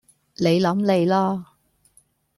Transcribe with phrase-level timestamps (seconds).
[0.35, 1.53] 你諗你啦